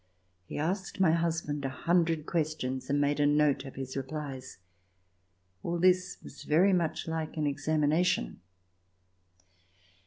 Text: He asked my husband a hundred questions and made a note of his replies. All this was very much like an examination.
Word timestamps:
He 0.47 0.57
asked 0.57 0.99
my 0.99 1.11
husband 1.11 1.63
a 1.63 1.69
hundred 1.69 2.25
questions 2.25 2.89
and 2.89 2.99
made 2.99 3.19
a 3.19 3.27
note 3.27 3.65
of 3.65 3.75
his 3.75 3.95
replies. 3.95 4.57
All 5.61 5.77
this 5.77 6.17
was 6.23 6.41
very 6.43 6.73
much 6.73 7.07
like 7.07 7.37
an 7.37 7.45
examination. 7.45 8.41